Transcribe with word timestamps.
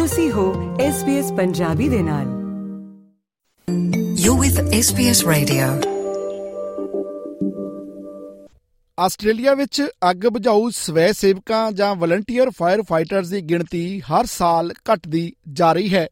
ਤੁਸੀਂ 0.00 0.32
ਹੋ 0.32 0.76
SBS 0.76 1.36
ਪੰਜਾਬੀ 1.36 1.88
ਦੇ 1.88 2.02
ਨਾਲ। 2.02 2.26
You're 4.12 4.40
with 4.40 4.62
SBS 4.62 5.32
Radio. 5.32 5.88
Australia 9.00 9.54
ਵਿੱਚ 9.54 9.88
ਅੱਗ 10.10 10.26
ਬੁਝਾਊ 10.26 10.70
ਸਵੈ 10.70 11.12
ਸੇਵਕਾਂ 11.12 11.72
ਜਾਂ 11.72 11.94
ਵਲੰਟੀਅਰ 11.94 12.50
ਫਾਇਰ 12.50 12.82
ਫਾਈਟਰਸ 12.82 13.28
ਦੀ 13.28 13.40
ਗਿਣਤੀ 13.40 14.00
ਹਰ 14.00 14.26
ਸਾਲ 14.26 14.72
ਘਟਦੀ 14.94 15.32
ਜਾ 15.52 15.72
ਰਹੀ 15.72 15.94
ਹੈ। 15.94 16.08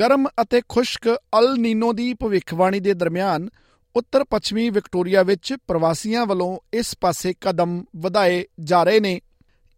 ਗਰਮ 0.00 0.26
ਅਤੇ 0.42 0.62
ਖੁਸ਼ਕ 0.68 1.16
ਅਲ 1.38 1.58
ਨੀਨੋ 1.58 1.92
ਦੀ 1.92 2.14
ਭਵਿੱਖਬਾਣੀ 2.14 2.80
ਦੇ 2.80 2.94
ਦਰਮਿਆਨ 2.94 3.48
ਉੱਤਰ 3.96 4.24
ਪੱਛਮੀ 4.24 4.70
ਵਿਕਟੋਰੀਆ 4.70 5.22
ਵਿੱਚ 5.22 5.54
ਪ੍ਰਵਾਸੀਆਂ 5.66 6.26
ਵੱਲੋਂ 6.26 6.58
ਇਸ 6.74 6.94
ਪਾਸੇ 7.00 7.34
ਕਦਮ 7.40 7.84
ਵਧਾਏ 7.96 8.44
ਜਾ 8.60 8.84
ਰਹੇ 8.84 9.00
ਨੇ। 9.00 9.20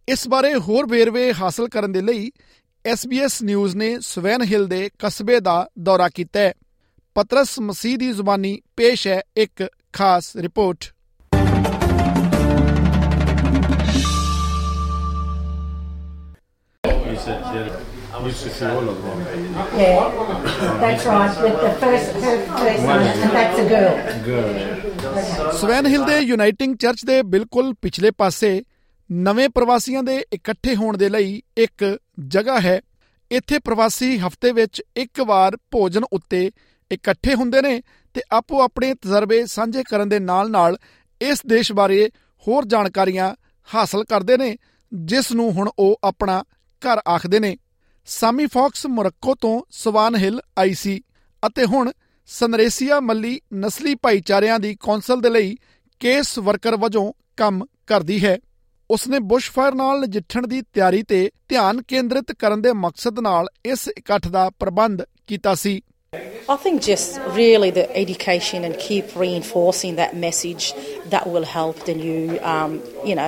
ਇਸ 0.09 0.29
ਬਾਰੇ 0.29 0.54
ਹੋਰ 0.54 0.86
ਵੇਰਵੇ 0.86 1.32
ਹਾਸਲ 1.32 1.68
ਕਰਨ 1.68 1.93
ਦੇ 1.93 2.01
ਲਈ 2.01 2.30
SBS 2.86 3.36
ਨਿਊਜ਼ 3.45 3.74
ਨੇ 3.76 3.88
ਸਵੈਨ 4.00 4.42
ਹਿਲ 4.42 4.66
ਦੇ 4.66 4.88
ਕਸਬੇ 4.98 5.38
ਦਾ 5.40 5.54
ਦੌਰਾ 5.78 6.08
ਕੀਤਾ 6.08 6.40
ਹੈ 6.40 6.52
ਪਤਰਸ 7.16 7.59
ਮਸੀਹ 7.60 7.96
ਦੀ 7.98 8.12
ਜ਼ੁਬਾਨੀ 8.12 8.60
ਪੇਸ਼ 8.76 9.06
ਹੈ 9.06 9.20
ਇੱਕ 9.36 9.66
ਖਾਸ 9.92 10.36
report 10.36 10.92
used 18.26 18.42
to 18.45 18.50
see 18.50 18.66
all 18.66 18.88
of 18.90 19.02
them. 19.02 19.18
Yeah, 19.76 20.06
that's 20.80 21.04
right. 21.06 21.34
With 21.42 21.59
the 21.60 21.73
first, 21.82 22.16
her 22.23 22.37
first 22.52 22.82
one, 22.84 23.04
and 23.16 23.34
that's 23.34 23.59
a 23.59 23.66
girl. 23.68 23.92
Girl. 24.24 25.52
Swan 25.60 25.87
Hill 25.87 26.04
ਦੇ 26.04 26.18
ਯੂਨਾਈਟਿੰਗ 26.20 26.76
ਚਰਚ 26.76 27.04
ਦੇ 27.04 27.23
ਬਿਲਕੁਲ 27.26 27.73
ਪਿਛਲੇ 27.82 28.10
ਪਾਸੇ 28.18 28.50
ਨਵੇਂ 29.10 29.48
ਪ੍ਰਵਾਸੀਆਂ 29.48 30.02
ਦੇ 30.02 30.18
ਇਕੱਠੇ 30.32 30.74
ਹੋਣ 30.76 30.96
ਦੇ 30.96 31.09
ਲਈ 31.09 31.40
ਇੱਕ 31.59 31.84
ਜਗ੍ਹਾ 32.29 32.61
ਹੈ। 32.61 32.80
ਇੱਥੇ 33.30 33.59
ਪ੍ਰਵਾਸੀ 33.59 34.18
ਹਫ਼ਤੇ 34.18 34.52
ਵਿੱਚ 34.52 34.82
ਇੱਕ 34.96 35.21
ਵਾਰ 35.21 35.57
ਭੋਜਨ 35.71 36.04
ਉੱਤੇ 36.13 36.51
ਇਕੱਠੇ 36.93 37.35
ਹੁੰਦੇ 37.35 37.63
ਨੇ 37.63 37.82
ਤੇ 38.15 38.23
ਆਪੋ 38.32 38.63
ਆਪਣੇ 38.63 38.95
ਤਜਰਬੇ 38.95 39.46
ਸਾਂਝੇ 39.46 39.82
ਕਰਨ 39.82 40.09
ਦੇ 40.09 40.18
ਨਾਲ-ਨਾਲ 40.18 40.77
ਇਸ 41.21 41.43
ਦੇਸ਼ 41.46 41.73
ਬਾਰੇ 41.73 42.10
ਹੋਰ 42.49 42.65
ਜਾਣਕਾਰੀਆਂ 42.65 43.35
ਹਾਸਲ 43.74 44.05
ਕਰਦੇ 44.05 44.37
ਨੇ, 44.37 44.57
ਜਿਸ 44.95 45.32
ਨੂੰ 45.32 45.52
ਹੁਣ 45.52 45.71
ਉਹ 45.79 45.96
ਆਪਣਾ 46.05 46.45
ਘਰ 46.57 47.01
ਆਖਦੇ 47.09 47.38
ਨੇ। 47.38 47.57
ਸਾਮੀ 48.07 48.46
ਫੌਕਸ 48.46 48.87
ਮੋਰੱਕੋ 48.87 49.35
ਤੋਂ 49.35 49.62
ਸਵਾਨ 49.71 50.16
ਹਿਲ 50.16 50.40
ਆਈ 50.59 50.74
ਸੀ 50.74 51.01
ਅਤੇ 51.46 51.65
ਹੁਣ 51.65 51.93
ਸਨਰੇਸੀਆ 52.27 53.01
ਮੱਲੀ 53.01 53.40
ਨਸਲੀ 53.55 53.95
ਭਾਈਚਾਰਿਆਂ 53.95 54.59
ਦੀ 54.59 54.77
ਕੌਂਸਲ 54.80 55.21
ਦੇ 55.21 55.30
ਲਈ 55.30 55.57
ਕੇਸ 56.01 56.38
ਵਰਕਰ 56.38 56.77
ਵਜੋਂ 56.77 57.12
ਕੰਮ 57.37 57.66
ਕਰਦੀ 57.87 58.24
ਹੈ। 58.24 58.38
ਉਸਨੇ 58.90 59.18
ਬੁਸ਼ਫਾਇਰ 59.30 59.74
ਨਾਲ 59.74 60.01
ਨਜਿੱਠਣ 60.01 60.46
ਦੀ 60.46 60.60
ਤਿਆਰੀ 60.74 61.02
ਤੇ 61.09 61.30
ਧਿਆਨ 61.48 61.82
ਕੇਂਦਰਿਤ 61.88 62.32
ਕਰਨ 62.38 62.62
ਦੇ 62.62 62.73
ਮਕਸਦ 62.84 63.18
ਨਾਲ 63.20 63.46
ਇਸ 63.73 63.88
ਇਕੱਠ 63.88 64.28
ਦਾ 64.28 64.48
ਪ੍ਰਬੰਧ 64.60 65.04
ਕੀਤਾ 65.26 65.54
ਸੀ 65.54 65.81
I 66.53 66.54
think 66.65 66.84
just 66.87 67.16
really 67.37 67.69
the 67.76 67.84
education 68.00 68.65
and 68.66 68.76
keep 68.82 69.15
reinforcing 69.22 69.97
that 69.97 70.12
message 70.25 70.69
that 71.15 71.25
will 71.32 71.47
help 71.54 71.81
the 71.88 71.94
new, 72.03 72.38
um, 72.53 72.76
you 73.09 73.16
know, 73.19 73.26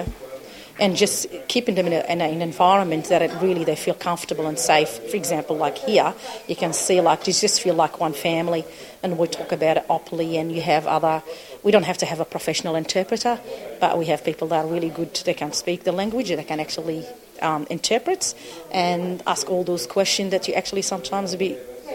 and 0.79 0.97
just 0.97 1.27
keeping 1.49 1.75
them 1.79 1.89
in, 1.89 1.93
a, 1.93 2.01
in 2.13 2.21
a, 2.21 2.29
an 2.37 2.41
environment 2.41 3.11
that 3.15 3.23
it 3.23 3.35
really 3.43 3.65
they 3.65 3.77
feel 3.77 3.95
comfortable 3.95 4.47
and 4.47 4.59
safe. 4.59 4.95
For 5.11 5.17
example, 5.17 5.57
like 5.57 5.79
here, 5.89 6.15
you 6.47 6.57
can 6.57 6.73
see 6.73 7.01
like 7.01 7.27
you 7.27 7.33
just 7.33 7.61
feel 7.61 7.75
like 7.75 8.01
one 8.01 8.13
family, 8.13 8.65
and 9.03 9.19
we 9.19 9.27
talk 9.27 9.53
about 9.53 9.83
it 9.83 9.87
openly, 9.99 10.31
and 10.39 10.53
you 10.53 10.63
have 10.63 10.87
other. 10.87 11.23
We 11.64 11.72
don't 11.72 11.88
have 11.92 12.00
to 12.00 12.06
have 12.06 12.20
a 12.20 12.26
professional 12.26 12.76
interpreter, 12.76 13.36
but 13.82 13.98
we 13.98 14.06
have 14.06 14.24
people 14.24 14.48
that 14.50 14.60
are 14.64 14.70
really 14.76 14.90
good. 14.90 15.14
They 15.26 15.34
can 15.34 15.54
speak 15.54 15.84
the 15.84 15.92
language, 15.92 16.30
they 16.30 16.44
can 16.44 16.60
actually 16.60 17.06
um, 17.42 17.68
interpret, 17.70 18.34
and 18.72 19.24
ask 19.26 19.50
all 19.50 19.64
those 19.64 19.86
questions 19.88 20.32
that 20.32 20.48
you 20.48 20.54
actually 20.54 20.86
sometimes 20.94 21.36
be 21.36 21.50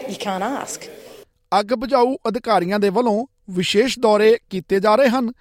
you 0.07 0.17
can't 0.27 0.43
ask. 0.43 0.89
ਅੱਗ 1.59 1.73
ਬੁਝਾਊ 1.81 2.15
ਅਧਿਕਾਰੀਆਂ 2.27 2.79
ਦੇ 2.79 2.89
ਵੱਲੋਂ 2.95 3.25
ਵਿਸ਼ੇਸ਼ 3.57 3.99
ਦੌਰੇ 3.99 4.37
ਕੀਤੇ 4.49 4.79
ਜਾ 4.79 4.95
ਰਹੇ 4.95 5.09
ਹਨ 5.09 5.31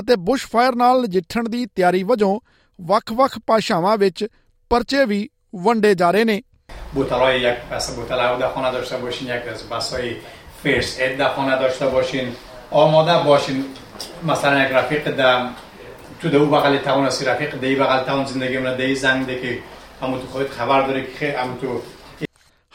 ਅਤੇ 0.00 0.16
ਬੁਸ਼ਫਾਇਰ 0.26 0.74
ਨਾਲ 0.82 1.02
ਨਜਿੱਠਣ 1.02 1.48
ਦੀ 1.48 1.64
ਤਿਆਰੀ 1.76 2.02
ਵਜੋਂ 2.10 2.38
ਵੱਖ-ਵੱਖ 2.78 3.38
ਭਾਸ਼ਾਵਾਂ 3.46 3.96
ਵਿੱਚ 3.98 4.26
ਪਰਚੇ 4.70 5.04
ਵੀ 5.04 5.28
ਵੰਡੇ 5.64 5.94
ਜਾ 5.94 6.10
ਰਹੇ 6.10 6.24
ਨੇ 6.24 6.42
بوتلای 6.94 7.40
یک 7.40 7.58
پس 7.70 7.90
بوتل 7.90 8.20
هوا 8.20 8.36
در 8.38 8.48
خانه 8.48 8.70
داشته 8.72 8.96
باشین 8.96 9.28
یک 9.28 9.48
از 9.48 9.68
بسای 9.68 10.16
فرست 10.62 11.00
اید 11.00 11.16
در 11.16 11.28
خانه 11.28 11.58
داشته 11.58 11.86
باشین 11.86 12.32
آماده 12.70 13.18
باشین 13.24 13.64
مثلا 14.24 14.64
یک 14.64 14.72
رفیق 14.72 15.10
در 15.10 15.46
تو 16.20 16.28
دو 16.28 16.46
بغل 16.46 16.78
تاون 16.78 17.06
هستی 17.06 17.24
رفیق 17.24 17.60
دی 17.60 17.74
بغل 17.74 18.04
تاون 18.04 18.24
زندگی 18.24 18.58
من 18.58 18.76
دی 18.76 18.94
زنگ 18.94 19.26
ده 19.26 19.34
که 19.34 19.58
همون 20.02 20.20
تو 20.20 20.26
خودت 20.26 20.50
خبر 20.50 20.82
داری 20.82 21.02
که 21.02 21.12
خیلی 21.18 21.32
همون 21.32 21.58
تو 21.58 21.82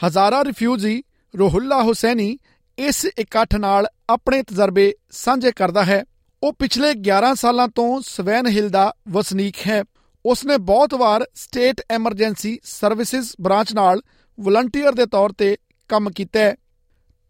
ਹਜ਼ਾਰਾਂ 0.00 0.44
ਰਿਫਿਊਜੀ 0.44 1.02
ਰੋਹੁੱਲਾ 1.34 1.82
ਹੁਸੈਨੀ 1.82 2.38
ਇਸ 2.78 3.04
ਇਕੱਠ 3.18 3.54
ਨਾਲ 3.54 3.86
ਆਪਣੇ 4.10 4.42
ਤਜਰਬੇ 4.42 4.92
ਸਾਂਝੇ 5.10 5.52
ਕਰਦਾ 5.56 5.84
ਹੈ 5.84 6.02
ਉਹ 6.42 6.52
ਪਿਛਲੇ 6.52 6.90
11 7.08 7.34
ਸਾਲਾਂ 7.36 7.68
ਤੋਂ 7.68 8.00
ਸਵੈਨ 8.00 8.46
ਹਿਲ 8.46 8.68
ਦਾ 8.70 8.92
ਵਸਨੀਕ 9.08 9.56
ਹੈ 9.66 9.82
ਉਸਨੇ 10.24 10.56
ਬਹੁਤ 10.56 10.94
ਵਾਰ 10.94 11.24
ਸਟੇਟ 11.34 11.80
ਐਮਰਜੈਂਸੀ 11.90 12.58
ਸਰਵਿਸਿਜ਼ 12.64 13.32
ਬ੍ਰਾਂਚ 13.40 13.72
ਨਾਲ 13.74 14.00
ਵਲੰਟੀਅਰ 14.38 14.92
ਦੇ 14.92 15.06
ਤੌਰ 15.06 15.32
ਤੇ 15.38 15.56
ਕੰਮ 15.90 16.10
ਕੀਤਾ 16.10 16.40
ਹੈ 16.40 16.54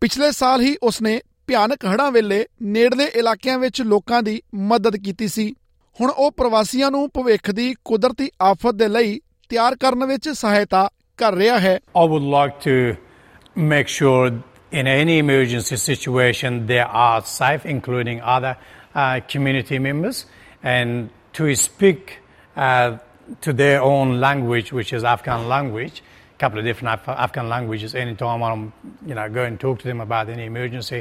ਪਿਛਲੇ 0.02 0.30
ਸਾਲ 0.32 0.60
ਹੀ 0.60 0.76
ਉਸਨੇ 0.82 1.20
ਭਿਆਨਕ 1.47 1.85
ਹੜ੍ਹਾਂ 1.85 2.11
ਵੇਲੇ 2.11 2.45
ਨੇੜਲੇ 2.75 3.05
ਇਲਾਕਿਆਂ 3.15 3.57
ਵਿੱਚ 3.59 3.81
ਲੋਕਾਂ 3.81 4.21
ਦੀ 4.23 4.41
ਮਦਦ 4.71 4.97
ਕੀਤੀ 5.05 5.27
ਸੀ 5.27 5.53
ਹੁਣ 6.01 6.09
ਉਹ 6.09 6.31
ਪ੍ਰਵਾਸੀਆਂ 6.31 6.91
ਨੂੰ 6.91 7.09
ਭਵਿੱਖ 7.13 7.51
ਦੀ 7.51 7.73
ਕੁਦਰਤੀ 7.85 8.29
ਆਫਤ 8.41 8.75
ਦੇ 8.75 8.87
ਲਈ 8.87 9.19
ਤਿਆਰ 9.49 9.75
ਕਰਨ 9.75 10.05
ਵਿੱਚ 10.05 10.29
ਸਹਾਇਤਾ 10.29 10.89
ਕਰ 11.17 11.35
ਰਿਹਾ 11.35 11.59
ਹੈ 11.59 11.79
I 11.99 12.05
would 12.13 12.27
like 12.33 12.59
to 12.65 12.75
make 13.73 13.87
sure 13.87 14.31
in 14.71 14.87
any 14.87 15.17
emergency 15.17 15.77
situation 15.77 16.59
they 16.67 16.81
are 17.03 17.21
safe, 17.21 17.65
including 17.65 18.21
other 18.33 18.53
uh, 18.53 19.19
community 19.33 19.79
members, 19.79 20.25
and 20.63 21.09
to 21.33 21.55
speak 21.55 22.13
uh, 22.55 22.97
to 23.41 23.53
their 23.53 23.81
own 23.81 24.19
language, 24.19 24.71
which 24.73 24.93
is 24.93 25.03
Afghan 25.05 25.47
language. 25.47 26.03
A 26.36 26.38
couple 26.44 26.58
of 26.60 26.64
different 26.64 26.92
Af- 26.94 27.16
Afghan 27.24 27.48
languages. 27.48 27.94
Anytime 27.94 28.42
I'm, 28.42 28.72
you 29.06 29.14
know, 29.14 29.28
go 29.28 29.44
and 29.44 29.60
talk 29.60 29.78
to 29.82 29.88
them 29.88 30.00
about 30.00 30.28
any 30.28 30.46
emergency, 30.46 31.00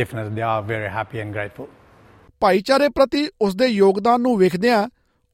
definitely 0.00 0.34
they 0.36 0.42
are 0.42 0.62
very 0.62 0.88
happy 0.98 1.20
and 1.24 1.32
grateful. 1.38 1.68
ਭਾਈਚਾਰੇ 2.40 2.88
ਪ੍ਰਤੀ 2.96 3.28
ਉਸ 3.42 3.54
ਦੇ 3.56 3.66
ਯੋਗਦਾਨ 3.66 4.20
ਨੂੰ 4.20 4.36
ਵੇਖਦਿਆਂ 4.38 4.86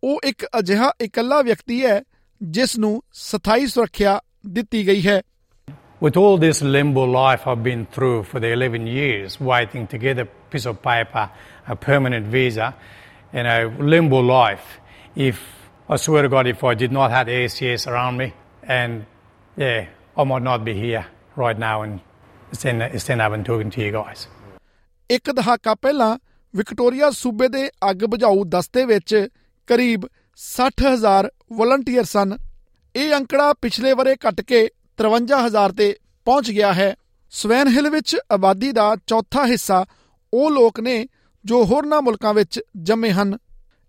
ਉਹ 0.04 0.20
ਇੱਕ 0.24 0.44
ਅਜਿਹਾ 0.58 0.92
ਇਕੱਲਾ 1.00 1.40
ਵਿਅਕਤੀ 1.42 1.84
ਹੈ 1.86 2.00
ਜਿਸ 2.42 2.78
ਨੂੰ 2.78 3.02
ਸਥਾਈ 3.12 3.66
ਸੁਰੱਖਿਆ 3.66 4.20
ਦਿੱਤੀ 4.58 4.86
ਗਈ 4.86 5.06
ਹੈ 5.06 5.20
With 6.04 6.16
all 6.20 6.36
this 6.42 6.60
limbo 6.76 7.02
life 7.14 7.42
I've 7.50 7.62
been 7.64 7.82
through 7.96 8.24
for 8.28 8.40
the 8.44 8.48
11 8.54 8.86
years, 8.92 9.34
waiting 9.48 9.84
to 9.92 9.98
get 10.04 10.18
a 10.22 10.24
piece 10.54 10.64
of 10.70 10.78
paper, 10.86 11.26
a 11.74 11.76
permanent 11.76 12.26
visa, 12.32 12.70
you 13.36 13.44
know, 13.48 13.60
limbo 13.92 14.20
life. 14.30 14.72
If 15.26 15.44
I 15.88 15.98
swear 16.06 16.22
to 16.26 16.28
God, 16.28 16.48
if 16.54 16.64
I 16.64 16.74
did 16.74 16.96
not 16.98 17.12
have 17.12 17.28
ACS 17.28 17.86
around 17.92 18.16
me, 18.22 18.28
and 18.78 19.04
yeah, 19.57 19.85
I 20.17 20.23
might 20.23 20.43
not 20.43 20.63
be 20.63 20.73
here 20.73 21.05
right 21.35 21.59
now 21.59 21.75
and 21.83 21.99
stand, 22.51 22.81
stand 22.99 23.21
up 23.21 23.33
and 23.33 23.45
talking 23.45 23.71
to 23.71 23.81
you 23.85 23.91
guys. 23.91 24.27
ਇੱਕ 25.09 25.31
ਦਹਾਕਾ 25.31 25.75
ਪਹਿਲਾਂ 25.75 26.17
Victoria 26.55 27.09
ਸੂਬੇ 27.11 27.47
ਦੇ 27.47 27.69
ਅੱਗ 27.89 28.05
ਬੁਝਾਊ 28.05 28.43
ਦਸਤੇ 28.43 28.85
ਵਿੱਚ 28.85 29.27
ਕਰੀਬ 29.67 30.01
60000 30.37 31.29
volunteer 31.53 32.03
ਸਨ। 32.03 32.37
ਇਹ 32.95 33.13
ਅੰਕੜਾ 33.13 33.53
ਪਿਛਲੇ 33.53 33.93
ਬਰੇ 33.93 34.15
ਘਟ 34.15 34.41
ਕੇ 34.41 34.69
53000 34.97 35.73
ਤੇ 35.77 35.97
ਪਹੁੰਚ 36.25 36.51
ਗਿਆ 36.51 36.73
ਹੈ। 36.73 36.95
ਸਵੈਨ 37.29 37.67
ਹਿਲ 37.67 37.89
ਵਿੱਚ 37.89 38.17
ਆਬਾਦੀ 38.31 38.71
ਦਾ 38.71 38.95
ਚੌਥਾ 39.07 39.45
ਹਿੱਸਾ 39.45 39.85
ਉਹ 40.33 40.51
ਲੋਕ 40.51 40.79
ਨੇ 40.79 41.07
ਜੋ 41.45 41.65
ਹੋਰਨਾਂ 41.65 42.01
ਮੁਲਕਾਂ 42.01 42.33
ਵਿੱਚ 42.33 42.59
ਜੰਮੇ 42.77 43.11
ਹਨ। 43.11 43.37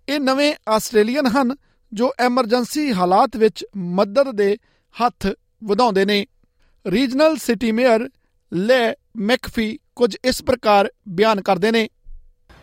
ਇਹ 0.08 0.20
ਨਵੇਂ 0.20 0.54
ਆਸਟ੍ਰੇਲੀਅਨ 0.68 1.26
ਹਨ 1.26 1.56
ਜੋ 1.92 2.12
ਐਮਰਜੈਂਸੀ 2.18 2.92
ਹਾਲਾਤ 2.92 3.36
ਵਿੱਚ 3.36 3.66
ਮਦਦ 3.76 4.30
ਦੇ 4.30 4.56
ਹੱਥ 5.04 5.26
ਵਧਾਉਂਦੇ 5.62 6.04
ਨੇ 6.04 6.24
ਰੀਜਨਲ 6.84 7.36
ਸਿਟੀ 7.36 7.72
ਮੇਅਰ 7.72 8.08
ਲੈ 8.52 8.94
ਮੈਕਫੀ 9.30 9.78
ਕੁਝ 9.96 10.16
ਇਸ 10.24 10.42
ਪ੍ਰਕਾਰ 10.42 10.90
ਬਿਆਨ 11.08 11.42
ਕਰਦੇ 11.42 11.70
ਨੇ 11.72 11.88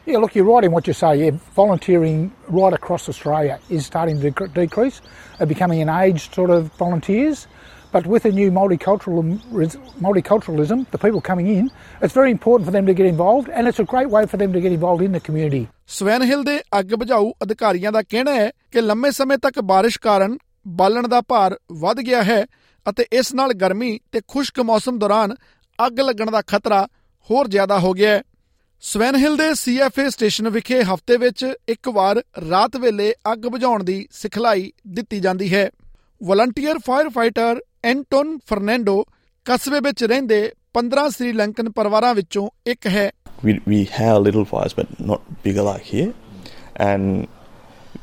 Yeah, 0.07 0.19
look, 0.21 0.35
you're 0.35 0.47
right 0.47 0.65
in 0.65 0.73
what 0.73 0.87
you 0.87 0.93
say. 0.97 1.09
Yeah, 1.19 1.37
volunteering 1.55 2.17
right 2.55 2.73
across 2.77 3.05
Australia 3.11 3.53
is 3.77 3.85
starting 3.85 4.19
to 4.19 4.29
dec- 4.31 4.51
decrease, 4.57 4.97
uh, 5.01 5.45
becoming 5.51 5.79
an 5.85 5.91
aged 5.93 6.35
sort 6.37 6.51
of 6.55 6.67
volunteers. 6.81 7.41
But 7.93 8.09
with 8.13 8.27
the 8.27 8.31
new 8.31 8.51
multicultural, 8.51 9.23
multiculturalism, 9.99 10.83
the 10.91 10.97
people 10.97 11.21
coming 11.21 11.47
in, 11.47 11.71
it's 12.01 12.13
very 12.13 12.31
important 12.31 12.67
for 12.67 12.71
them 12.71 12.85
to 12.85 12.93
get 12.93 13.07
involved, 13.07 13.49
and 13.49 13.71
it's 13.71 13.79
a 13.79 13.85
great 13.85 14.09
way 14.09 14.23
for 14.27 14.37
them 14.37 14.53
to 14.53 14.61
get 14.61 14.75
involved 14.77 15.05
in 15.07 15.17
the 15.17 15.23
community. 15.27 15.63
Swan 15.95 16.23
Hill 16.23 16.43
ਦੇ 16.43 16.59
ਅੱਗ 16.79 16.93
ਬੁਝਾਊ 16.99 17.31
ਅਧਿਕਾਰੀਆਂ 17.43 17.91
ਦਾ 17.91 18.01
ਕਹਿਣਾ 18.01 18.33
ਹੈ 18.33 18.51
ਕਿ 18.71 18.81
ਲੰਮੇ 18.81 19.11
ਸਮੇਂ 19.11 19.37
ਤੱਕ 19.37 19.59
ਬਾਰਿਸ਼ 19.71 19.99
ਕਾਰਨ 20.01 20.37
ਬਾਲਣ 20.67 21.07
ਦਾ 21.07 21.21
ਭਾਰ 21.21 21.57
ਵੱਧ 21.85 21.99
ਗਿਆ 22.01 22.23
ਹੈ 22.23 22.45
ਅਤੇ 22.89 23.05
ਇਸ 23.11 23.33
ਨਾਲ 23.35 23.53
ਗਰਮੀ 23.53 23.99
ਤੇ 24.11 24.21
ਖੁਸ਼ਕ 24.27 24.59
ਮੌਸਮ 24.61 24.97
ਦੌਰਾਨ 24.99 25.35
ਅੱਗ 25.79 25.99
ਲੱਗਣ 25.99 26.31
ਦਾ 26.31 26.41
ਖਤਰਾ 26.47 26.87
ਹੋਰ 27.29 27.47
ਜ਼ਿਆਦਾ 27.47 27.79
ਹੋ 27.79 27.93
ਗਿਆ 27.93 28.09
ਹੈ 28.09 28.21
ਸਵੈਨ 28.83 29.15
ਹਿਲ 29.15 29.35
ਦੇ 29.37 29.53
ਸੀਐਫਏ 29.53 30.09
ਸਟੇਸ਼ਨ 30.09 30.49
ਵਿਖੇ 30.49 30.81
ਹਫ਼ਤੇ 30.83 31.17
ਵਿੱਚ 31.17 31.45
ਇੱਕ 31.69 31.89
ਵਾਰ 31.89 32.21
ਰਾਤ 32.49 32.75
ਵੇਲੇ 32.77 33.13
ਅੱਗ 33.31 33.45
ਬੁਝਾਉਣ 33.47 33.83
ਦੀ 33.83 34.05
ਸਿਖਲਾਈ 34.11 34.71
ਦਿੱਤੀ 34.87 35.19
ਜਾਂਦੀ 35.19 35.53
ਹੈ 35.53 35.69
volunteer 36.21 36.79
fire 36.85 37.09
fighter 37.09 37.61
Anton 37.83 38.37
Fernando 38.47 39.03
ਕਸਬੇ 39.45 39.79
ਵਿੱਚ 39.79 40.03
ਰਹਿੰਦੇ 40.03 40.39
15 40.77 41.09
ਸ੍ਰੀਲੰਕਨ 41.11 41.69
ਪਰਿਵਾਰਾਂ 41.71 42.13
ਵਿੱਚੋਂ 42.15 42.49
ਇੱਕ 42.67 42.87
ਹੈ 42.87 43.11
we, 43.43 43.61
we 43.65 43.85
have 43.87 44.21
little 44.21 44.45
fires, 44.45 44.73
but 44.73 44.99
not 45.01 45.21
bigger 45.43 45.61
like 45.61 45.83
here. 45.83 46.13
And 46.77 47.27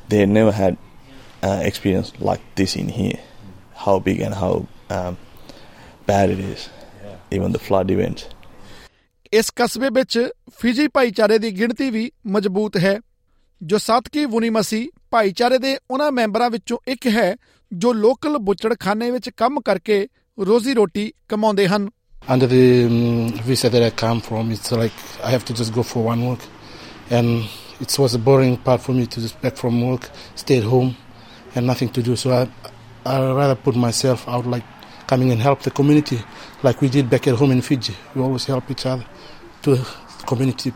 they 0.09 0.25
never 0.27 0.53
had 0.53 0.77
uh, 1.43 1.61
experience 1.63 2.13
like 2.21 2.41
this 2.55 2.77
in 2.77 2.89
here. 2.91 3.19
How 3.77 3.99
big 4.01 4.21
and 4.21 4.35
how 4.35 4.67
um, 4.93 5.17
bad 6.07 6.31
it 6.31 6.41
is. 6.53 6.69
Even 7.31 7.53
the 7.53 7.63
flood 7.69 7.91
events. 7.97 8.25
ਇਸ 9.35 9.51
ਕਸਬੇ 9.57 9.89
ਵਿੱਚ 9.95 10.19
Fiji 10.59 10.87
ਭਾਈਚਾਰੇ 10.95 11.39
ਦੀ 11.39 11.51
ਗਿਣਤੀ 11.59 11.89
ਵੀ 11.91 12.11
ਮਜ਼ਬੂਤ 12.35 12.77
ਹੈ 12.77 12.99
ਜੋ 13.61 13.79
ਸਾਤਕੀ 13.79 14.25
ਵੁਨੀਮਸੀ 14.33 14.89
ਭਾਈਚਾਰੇ 15.11 15.59
ਦੇ 15.59 15.77
ਉਹਨਾਂ 15.91 16.11
ਮੈਂਬਰਾਂ 16.13 16.49
ਵਿੱਚੋਂ 16.51 16.79
ਇੱਕ 16.93 17.07
ਹੈ 17.15 17.35
ਜੋ 17.73 17.93
ਲੋਕਲ 17.93 18.39
ਬੁੱਚੜਖਾਨੇ 18.49 19.11
ਵਿੱਚ 19.11 19.29
ਕੰਮ 19.37 19.61
ਕਰਕੇ 19.67 20.07
ਰੋਜ਼ੀ 20.39 20.75
ਰੋਟੀ 20.75 21.13
ਕਮਾਉਂਦੇ 21.29 21.67
ਹਨ 21.69 21.89
Under 22.33 22.47
the 22.47 22.87
um, 22.87 23.31
visa 23.47 23.69
that 23.69 23.83
I 23.85 23.91
come 24.01 24.21
from, 24.27 24.51
it's 24.57 24.71
like 24.81 24.99
I 25.29 25.31
have 25.31 25.45
to 25.47 25.55
just 25.61 25.73
go 25.77 25.83
for 25.93 26.03
one 26.09 26.21
work, 26.27 26.45
and 27.11 27.49
it 27.85 27.97
was 28.03 28.15
a 28.15 28.21
boring 28.29 28.53
part 28.69 28.85
for 28.85 28.95
me 28.99 29.07
to 29.15 29.23
just 29.25 29.41
back 29.45 29.57
from 29.63 29.81
work, 29.87 30.07
stay 30.43 30.59
at 30.59 30.69
home, 30.75 30.93
and 31.57 31.67
nothing 31.67 31.91
to 31.97 32.05
do. 32.11 32.15
So 32.15 32.31
I, 32.37 32.43
I 33.05 33.17
rather 33.41 33.57
put 33.65 33.81
myself 33.87 34.29
out, 34.29 34.47
like 34.55 34.63
coming 35.07 35.31
and 35.31 35.41
help 35.41 35.63
the 35.63 35.71
community, 35.71 36.19
like 36.63 36.81
we 36.81 36.89
did 36.89 37.09
back 37.11 37.27
at 37.27 37.35
home 37.35 37.53
in 37.53 37.63
Fiji. 37.63 37.95
We 38.15 38.23
always 38.23 38.45
help 38.47 38.71
each 38.71 38.87
other 38.87 39.07
to 39.63 39.77
the 39.77 39.87
community. 40.27 40.73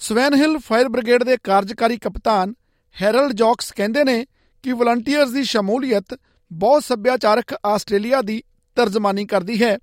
Swan 0.00 0.34
Hill 0.34 0.58
Fire 0.58 0.88
Brigade 0.88 1.22
ਦੇ 1.24 1.36
ਕਾਰਜਕਾਰੀ 1.44 1.96
ਕਪਤਾਨ 2.02 2.54
Herald 2.96 3.32
ਜੌਕਸ 3.32 3.72
ਕਹਿੰਦੇ 3.72 4.04
ਨੇ 4.04 4.24
ਕਿ 4.64 4.72
volunteers 4.72 5.30
ਦੀ 5.30 5.42
ਸ਼ਮੂਲੀਅਤ 5.44 6.14
ਬਹੁਤ 6.50 6.84
ਸੱਭਿਆਚਾਰਕ 6.84 7.54
Australia 7.66 8.22
ਦੀ 8.22 8.42
ਤਰਜਮਾਨੀ 8.76 9.24
ਕਰਦੀ 9.26 9.62
ਹੈ 9.62 9.76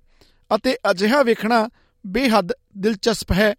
ਅਤੇ 0.50 0.76
ਅਜਿਹਾ 0.90 1.22
ਵੇਖਣਾ 1.22 1.68
ਬੇਹੱਦ 2.04 2.52
ਦਿਲਚਸਪ 2.78 3.32
ਹੈ 3.32 3.54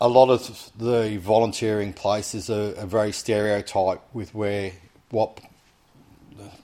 a 0.00 0.08
lot 0.08 0.28
of 0.28 0.48
the 0.78 1.16
volunteering 1.26 1.92
places 1.92 2.50
are, 2.50 2.74
are 2.80 2.86
very 2.86 3.12
stereotyped 3.12 4.02
with 4.18 4.34
where 4.34 4.72
what 5.10 5.40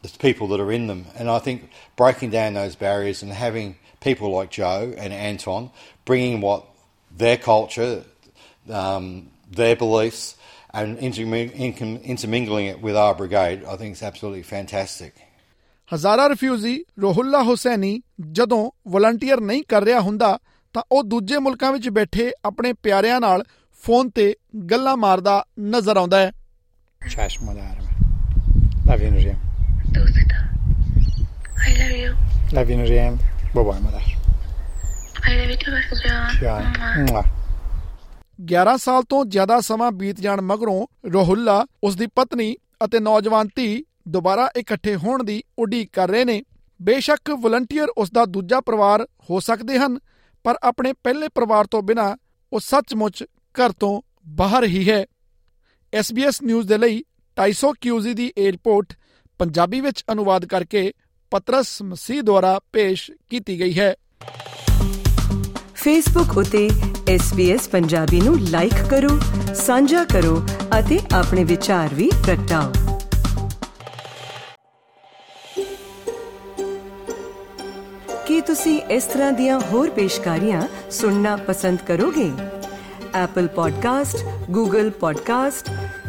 the 0.02 0.10
people 0.18 0.48
that 0.48 0.60
are 0.60 0.72
in 0.72 0.86
them. 0.86 1.06
And 1.18 1.28
I 1.28 1.38
think 1.38 1.70
breaking 1.96 2.30
down 2.30 2.54
those 2.54 2.76
barriers 2.76 3.22
and 3.22 3.32
having 3.32 3.76
people 4.00 4.30
like 4.30 4.50
Joe 4.50 4.94
and 4.96 5.12
Anton 5.12 5.70
bringing 6.04 6.40
what 6.40 6.64
their 7.12 7.36
culture, 7.36 8.04
um, 8.70 9.28
their 9.50 9.76
beliefs, 9.76 10.36
and 10.74 10.98
intermingling 10.98 12.66
it 12.66 12.80
with 12.80 12.96
our 12.96 13.14
brigade, 13.14 13.64
I 13.64 13.76
think 13.76 13.96
is 13.96 14.02
absolutely 14.02 14.42
fantastic. 14.54 15.12
Hazara 15.94 16.28
refugee 16.28 16.84
Rohullah 17.00 17.42
Hussaini 17.42 18.00
ਜਦੋਂ 18.32 18.70
volunteer 18.88 19.40
ਨਹੀਂ 19.40 19.62
ਕਰ 19.68 19.82
ਰਿਹਾ 19.84 20.00
ਹੁੰਦਾ 20.00 20.38
ਤਾਂ 20.74 20.82
ਉਹ 20.92 21.02
ਦੂਜੇ 21.04 21.38
ਮੁਲਕਾਂ 21.38 21.72
ਵਿੱਚ 21.72 21.88
ਬੈਠੇ 21.88 22.30
ਆਪਣੇ 22.44 22.72
ਪਿਆਰਿਆਂ 22.72 23.20
ਨਾਲ 23.20 23.44
ਫੋਨ 23.84 24.10
ਤੇ 24.10 24.34
ਗੱਲਾਂ 24.70 24.96
ਮਾਰਦਾ 24.96 25.44
ਨਜ਼ਰ 25.74 25.96
ਆਉਂਦਾ 25.96 26.18
ਹੈ 26.18 26.32
ਚਸ਼ਮਦਾਰ 27.00 27.82
ਮੈਂ 27.82 28.96
ਲਵ 28.96 29.02
ਯੂ 29.02 29.10
दोस्ता 29.92 30.38
I 31.62 31.72
love 31.78 31.92
you 31.96 32.10
love 32.56 32.70
you 32.70 32.76
नूरियम 32.78 33.16
bye 33.54 33.64
bye 33.64 33.80
mother 33.80 34.10
I 35.22 35.36
love 35.36 35.50
you 35.50 35.56
too 35.56 35.72
ਬਸਜਾ 35.72 37.22
11 38.52 38.76
ਸਾਲ 38.76 39.02
ਤੋਂ 39.02 39.24
ਜ਼ਿਆਦਾ 39.24 39.60
ਸਮਾਂ 39.60 39.92
ਬੀਤ 39.92 40.20
ਜਾਣ 40.20 40.40
ਮਗਰੋਂ 40.40 40.86
ਰੋਹੁੱਲਾ 41.12 41.66
ਉਸ 41.84 41.96
ਦੀ 41.96 42.06
ਪਤਨੀ 42.06 42.56
ਅਤੇ 42.84 43.00
ਨੌਜਵਾਨ 43.00 43.48
ਧੀ 43.56 43.84
ਦੁਬਾਰਾ 44.08 44.50
ਇਕੱਠੇ 44.56 44.96
ਹੋਣ 44.96 45.24
ਦੀ 45.24 45.42
ਉਡੀਕ 45.58 45.90
ਕਰ 45.92 46.08
ਰਹੇ 46.08 46.24
ਨੇ। 46.24 46.42
ਬੇਸ਼ੱਕ 46.82 47.30
ਵਲੰਟੀਅਰ 47.30 47.88
ਉਸ 47.98 48.12
ਦਾ 48.12 48.24
ਦੂਜਾ 48.24 48.60
ਪਰਿਵਾਰ 48.60 49.06
ਹੋ 49.30 49.40
ਸਕਦੇ 49.40 49.78
ਹਨ 49.78 49.98
ਪਰ 50.44 50.54
ਆਪਣੇ 50.62 50.92
ਪਹਿਲੇ 50.92 51.28
ਪਰਿਵਾਰ 51.28 51.66
ਤੋਂ 51.66 51.82
ਬਿਨਾ 51.82 52.16
ਉਹ 52.52 52.60
ਸੱਚਮੁੱਚ 52.60 53.24
ਘਰ 53.54 53.72
ਤੋਂ 53.72 54.02
ਬਾਹਰ 54.28 54.64
ਹੀ 54.64 54.90
ਹੈ। 54.90 55.04
SBS 55.92 56.40
ਨਿਊਜ਼ 56.42 56.68
ਦੇ 56.68 56.78
ਲਈ 56.78 57.04
250 57.36 57.72
ਕਿਊਜ਼ੀ 57.80 58.14
ਦੀ 58.14 58.32
에어ਪੋਰਟ 58.48 58.92
ਪੰਜਾਬੀ 59.42 59.80
ਵਿੱਚ 59.80 60.04
ਅਨੁਵਾਦ 60.12 60.44
ਕਰਕੇ 60.44 60.92
ਪਤਰਸ 61.30 61.82
ਮਸੀਹ 61.82 62.22
ਦੁਆਰਾ 62.22 62.60
ਪੇਸ਼ 62.72 63.10
ਕੀਤੀ 63.30 63.60
ਗਈ 63.60 63.78
ਹੈ। 63.78 63.94
ਫੇਸਬੁੱਕ 65.74 66.38
ਉਤੇ 66.38 66.70
SBS 67.14 67.60
ਪੰਜਾਬੀ 67.70 68.20
ਨੂੰ 68.20 68.40
ਲਾਈਕ 68.40 68.84
ਕਰੋ 68.90 69.20
ਸਾਂਝਾ 69.54 70.04
ਕਰੋ 70.04 70.46
ਅਤੇ 70.78 71.00
ਆਪਣੇ 71.14 71.44
ਵਿਚਾਰ 71.44 71.94
ਵੀ 71.94 72.10
ਪ੍ਰਗਟਾਓ। 72.26 72.72
ਕੀ 78.26 78.40
ਤੁਸੀਂ 78.40 78.82
ਇਸ 78.82 79.04
ਤਰ੍ਹਾਂ 79.04 79.32
ਦੀਆਂ 79.32 79.60
ਹੋਰ 79.60 79.90
ਪੇਸ਼ਕਾਰੀਆਂ 79.90 80.90
ਸੁਣਨਾ 80.90 81.36
ਪਸੰਦ 81.36 81.78
ਕਰੋਗੇ? 81.78 82.32
Apple 83.24 83.48
Podcast, 83.48 84.26
Google 84.56 84.88
Podcast, 84.88 85.72